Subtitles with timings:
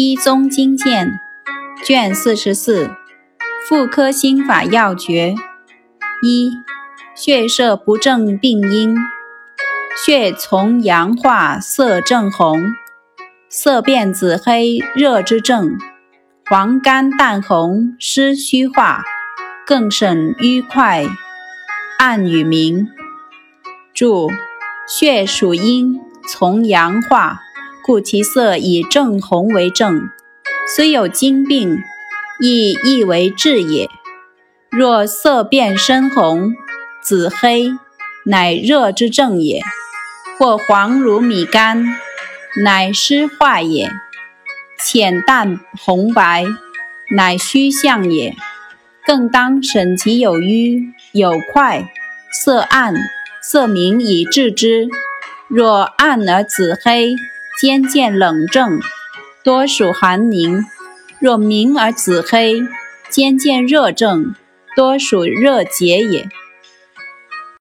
[0.00, 1.18] 一宗经鉴
[1.84, 2.88] 卷四十四，
[3.68, 5.34] 妇科心法要诀
[6.22, 6.52] 一：
[7.16, 8.96] 血色不正病因，
[10.06, 12.74] 血从阳化色正红，
[13.48, 15.76] 色变紫黑热之症，
[16.48, 19.02] 黄干淡红湿虚化，
[19.66, 21.06] 更甚瘀块
[21.98, 22.86] 暗与明。
[23.92, 24.30] 注：
[24.86, 27.40] 血属阴，从阳化。
[27.88, 30.10] 故其色以正红为正，
[30.76, 31.78] 虽有经病，
[32.38, 33.88] 亦亦为治也。
[34.68, 36.52] 若色变深红、
[37.02, 37.70] 紫黑，
[38.26, 39.62] 乃热之症也；
[40.38, 41.82] 或黄如米干，
[42.62, 43.88] 乃湿化也；
[44.84, 46.44] 浅淡红白，
[47.16, 48.36] 乃虚象也。
[49.06, 51.90] 更当审其有瘀有块，
[52.30, 52.92] 色暗
[53.40, 54.90] 色明以治之。
[55.48, 57.14] 若暗而紫黑，
[57.58, 58.78] 兼见冷症，
[59.42, 60.60] 多属寒凝；
[61.18, 62.62] 若明而紫黑，
[63.10, 64.36] 兼见热症，
[64.76, 66.28] 多属热结也。